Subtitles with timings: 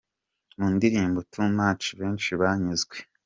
[0.57, 2.95] Mu ndirimbo 'Too Much' benshi banyuzwe.